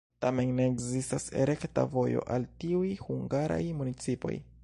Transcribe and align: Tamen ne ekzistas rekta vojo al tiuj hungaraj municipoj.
Tamen 0.23 0.53
ne 0.59 0.63
ekzistas 0.69 1.25
rekta 1.49 1.83
vojo 1.97 2.25
al 2.37 2.49
tiuj 2.63 2.89
hungaraj 3.05 3.63
municipoj. 3.83 4.35